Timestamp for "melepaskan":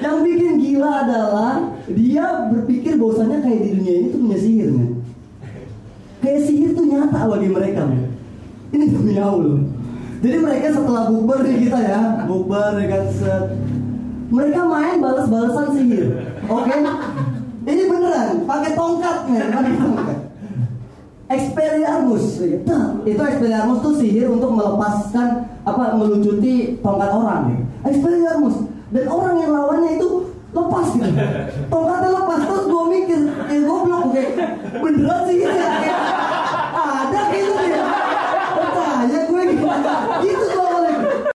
24.52-25.48